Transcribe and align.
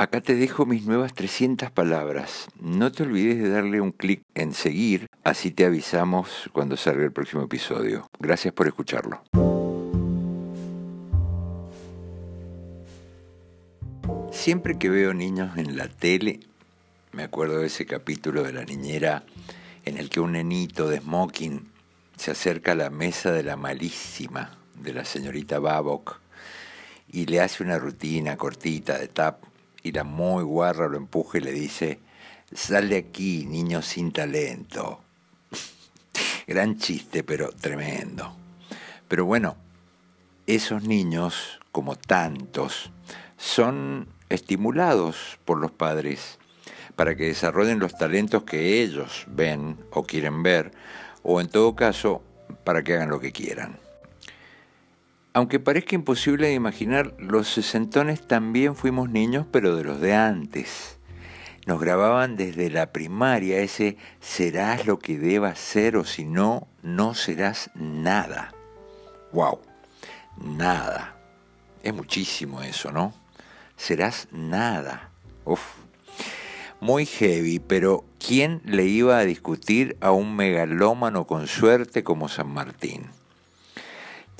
Acá 0.00 0.22
te 0.22 0.34
dejo 0.34 0.64
mis 0.64 0.86
nuevas 0.86 1.12
300 1.12 1.70
palabras. 1.72 2.46
No 2.58 2.90
te 2.90 3.02
olvides 3.02 3.36
de 3.36 3.50
darle 3.50 3.82
un 3.82 3.92
clic 3.92 4.22
en 4.34 4.54
seguir, 4.54 5.08
así 5.24 5.50
te 5.50 5.66
avisamos 5.66 6.48
cuando 6.54 6.78
salga 6.78 7.04
el 7.04 7.12
próximo 7.12 7.42
episodio. 7.42 8.08
Gracias 8.18 8.54
por 8.54 8.66
escucharlo. 8.66 9.22
Siempre 14.32 14.78
que 14.78 14.88
veo 14.88 15.12
niños 15.12 15.58
en 15.58 15.76
la 15.76 15.88
tele, 15.88 16.40
me 17.12 17.22
acuerdo 17.22 17.58
de 17.58 17.66
ese 17.66 17.84
capítulo 17.84 18.42
de 18.42 18.54
la 18.54 18.64
niñera 18.64 19.24
en 19.84 19.98
el 19.98 20.08
que 20.08 20.20
un 20.20 20.32
nenito 20.32 20.88
de 20.88 21.00
smoking 21.00 21.68
se 22.16 22.30
acerca 22.30 22.72
a 22.72 22.76
la 22.76 22.88
mesa 22.88 23.32
de 23.32 23.42
la 23.42 23.58
malísima 23.58 24.56
de 24.82 24.94
la 24.94 25.04
señorita 25.04 25.58
Babok 25.58 26.20
y 27.12 27.26
le 27.26 27.42
hace 27.42 27.62
una 27.62 27.78
rutina 27.78 28.38
cortita 28.38 28.96
de 28.96 29.08
tap 29.08 29.50
y 29.82 29.92
la 29.92 30.04
muy 30.04 30.44
guarra 30.44 30.88
lo 30.88 30.96
empuja 30.96 31.38
y 31.38 31.42
le 31.42 31.52
dice, 31.52 32.00
sal 32.52 32.88
de 32.88 32.98
aquí, 32.98 33.46
niño 33.46 33.82
sin 33.82 34.12
talento. 34.12 35.00
Gran 36.46 36.78
chiste, 36.78 37.22
pero 37.24 37.50
tremendo. 37.50 38.34
Pero 39.08 39.24
bueno, 39.24 39.56
esos 40.46 40.84
niños, 40.84 41.60
como 41.72 41.96
tantos, 41.96 42.90
son 43.36 44.08
estimulados 44.28 45.38
por 45.44 45.58
los 45.58 45.70
padres 45.70 46.38
para 46.96 47.16
que 47.16 47.24
desarrollen 47.24 47.78
los 47.78 47.96
talentos 47.96 48.42
que 48.42 48.82
ellos 48.82 49.24
ven 49.28 49.78
o 49.90 50.04
quieren 50.04 50.42
ver, 50.42 50.72
o 51.22 51.40
en 51.40 51.48
todo 51.48 51.74
caso, 51.74 52.22
para 52.64 52.82
que 52.82 52.94
hagan 52.94 53.08
lo 53.08 53.20
que 53.20 53.32
quieran. 53.32 53.78
Aunque 55.32 55.60
parezca 55.60 55.94
imposible 55.94 56.48
de 56.48 56.54
imaginar, 56.54 57.14
los 57.18 57.48
sesentones 57.48 58.26
también 58.26 58.74
fuimos 58.74 59.10
niños, 59.10 59.46
pero 59.50 59.76
de 59.76 59.84
los 59.84 60.00
de 60.00 60.14
antes. 60.14 60.98
Nos 61.66 61.80
grababan 61.80 62.34
desde 62.36 62.68
la 62.68 62.90
primaria 62.90 63.60
ese 63.60 63.96
serás 64.20 64.86
lo 64.86 64.98
que 64.98 65.18
debas 65.18 65.58
ser 65.60 65.96
o 65.96 66.04
si 66.04 66.24
no, 66.24 66.66
no 66.82 67.14
serás 67.14 67.70
nada. 67.74 68.52
¡Wow! 69.32 69.60
Nada. 70.36 71.16
Es 71.84 71.94
muchísimo 71.94 72.62
eso, 72.62 72.90
¿no? 72.90 73.14
Serás 73.76 74.26
nada. 74.32 75.10
Uf. 75.44 75.60
Muy 76.80 77.06
heavy, 77.06 77.60
pero 77.60 78.04
¿quién 78.18 78.62
le 78.64 78.86
iba 78.86 79.18
a 79.18 79.24
discutir 79.24 79.96
a 80.00 80.10
un 80.10 80.34
megalómano 80.34 81.26
con 81.26 81.46
suerte 81.46 82.02
como 82.02 82.28
San 82.28 82.48
Martín? 82.48 83.10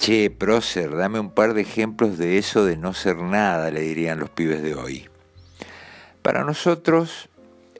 Che, 0.00 0.30
prócer, 0.30 0.96
dame 0.96 1.20
un 1.20 1.28
par 1.28 1.52
de 1.52 1.60
ejemplos 1.60 2.16
de 2.16 2.38
eso 2.38 2.64
de 2.64 2.78
no 2.78 2.94
ser 2.94 3.18
nada, 3.18 3.70
le 3.70 3.82
dirían 3.82 4.18
los 4.18 4.30
pibes 4.30 4.62
de 4.62 4.74
hoy. 4.74 5.10
Para 6.22 6.42
nosotros, 6.42 7.28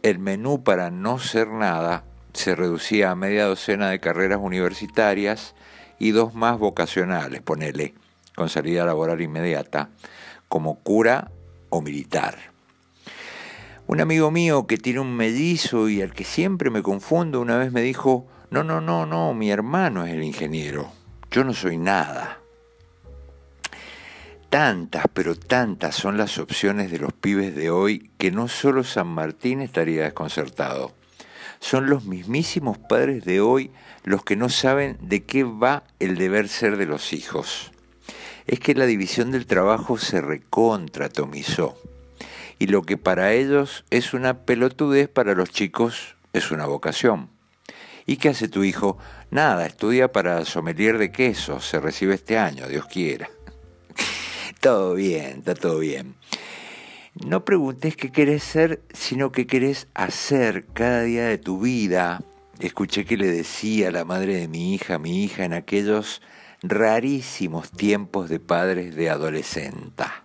el 0.02 0.18
menú 0.18 0.62
para 0.62 0.90
no 0.90 1.18
ser 1.18 1.48
nada 1.48 2.04
se 2.34 2.54
reducía 2.54 3.10
a 3.10 3.14
media 3.14 3.46
docena 3.46 3.88
de 3.88 4.00
carreras 4.00 4.38
universitarias 4.42 5.54
y 5.98 6.10
dos 6.10 6.34
más 6.34 6.58
vocacionales, 6.58 7.40
ponele, 7.40 7.94
con 8.36 8.50
salida 8.50 8.84
laboral 8.84 9.22
inmediata, 9.22 9.88
como 10.50 10.74
cura 10.80 11.30
o 11.70 11.80
militar. 11.80 12.36
Un 13.86 14.02
amigo 14.02 14.30
mío 14.30 14.66
que 14.66 14.76
tiene 14.76 15.00
un 15.00 15.16
mellizo 15.16 15.88
y 15.88 16.02
al 16.02 16.12
que 16.12 16.24
siempre 16.24 16.68
me 16.68 16.82
confundo, 16.82 17.40
una 17.40 17.56
vez 17.56 17.72
me 17.72 17.80
dijo, 17.80 18.26
no, 18.50 18.62
no, 18.62 18.82
no, 18.82 19.06
no, 19.06 19.32
mi 19.32 19.50
hermano 19.50 20.04
es 20.04 20.12
el 20.12 20.22
ingeniero 20.22 20.99
yo 21.30 21.44
no 21.44 21.54
soy 21.54 21.76
nada. 21.76 22.40
Tantas, 24.48 25.04
pero 25.14 25.36
tantas 25.36 25.94
son 25.94 26.18
las 26.18 26.38
opciones 26.38 26.90
de 26.90 26.98
los 26.98 27.12
pibes 27.12 27.54
de 27.54 27.70
hoy 27.70 28.10
que 28.18 28.32
no 28.32 28.48
solo 28.48 28.82
San 28.82 29.06
Martín 29.06 29.60
estaría 29.60 30.02
desconcertado. 30.02 30.92
Son 31.60 31.88
los 31.88 32.04
mismísimos 32.04 32.78
padres 32.78 33.24
de 33.24 33.40
hoy 33.40 33.70
los 34.02 34.24
que 34.24 34.34
no 34.34 34.48
saben 34.48 34.98
de 35.00 35.24
qué 35.24 35.44
va 35.44 35.84
el 36.00 36.16
deber 36.16 36.48
ser 36.48 36.76
de 36.76 36.86
los 36.86 37.12
hijos. 37.12 37.70
Es 38.46 38.58
que 38.58 38.74
la 38.74 38.86
división 38.86 39.30
del 39.30 39.46
trabajo 39.46 39.98
se 39.98 40.20
recontratomizó. 40.20 41.76
Y 42.58 42.66
lo 42.66 42.82
que 42.82 42.96
para 42.96 43.32
ellos 43.34 43.84
es 43.90 44.14
una 44.14 44.34
pelotudez, 44.44 45.08
para 45.08 45.34
los 45.34 45.50
chicos 45.50 46.16
es 46.32 46.50
una 46.50 46.66
vocación. 46.66 47.30
¿Y 48.06 48.16
qué 48.16 48.30
hace 48.30 48.48
tu 48.48 48.64
hijo? 48.64 48.98
Nada, 49.30 49.66
estudia 49.66 50.10
para 50.12 50.44
sommelier 50.44 50.98
de 50.98 51.12
queso, 51.12 51.60
se 51.60 51.80
recibe 51.80 52.14
este 52.14 52.38
año, 52.38 52.66
Dios 52.66 52.86
quiera. 52.86 53.30
todo 54.60 54.94
bien, 54.94 55.38
está 55.38 55.54
todo 55.54 55.78
bien. 55.78 56.14
No 57.14 57.44
preguntes 57.44 57.96
qué 57.96 58.12
querés 58.12 58.42
ser, 58.42 58.82
sino 58.92 59.32
qué 59.32 59.46
querés 59.46 59.88
hacer 59.94 60.66
cada 60.72 61.02
día 61.02 61.24
de 61.26 61.38
tu 61.38 61.60
vida. 61.60 62.22
Escuché 62.60 63.04
que 63.04 63.16
le 63.16 63.26
decía 63.26 63.90
la 63.90 64.04
madre 64.04 64.36
de 64.36 64.48
mi 64.48 64.74
hija, 64.74 64.98
mi 64.98 65.24
hija, 65.24 65.44
en 65.44 65.52
aquellos 65.52 66.22
rarísimos 66.62 67.70
tiempos 67.70 68.28
de 68.28 68.38
padres 68.38 68.94
de 68.94 69.10
adolescenta. 69.10 70.24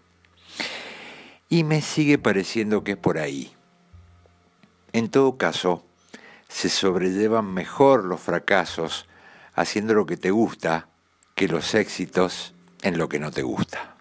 Y 1.49 1.63
me 1.63 1.81
sigue 1.81 2.17
pareciendo 2.17 2.83
que 2.83 2.91
es 2.91 2.97
por 2.97 3.17
ahí. 3.17 3.51
En 4.93 5.09
todo 5.09 5.37
caso, 5.37 5.84
se 6.55 6.69
sobrellevan 6.69 7.53
mejor 7.53 8.05
los 8.05 8.21
fracasos 8.21 9.09
haciendo 9.55 9.93
lo 9.93 10.05
que 10.05 10.15
te 10.15 10.31
gusta 10.31 10.87
que 11.35 11.49
los 11.49 11.75
éxitos 11.75 12.53
en 12.81 12.97
lo 12.97 13.09
que 13.09 13.19
no 13.19 13.29
te 13.29 13.41
gusta. 13.41 13.94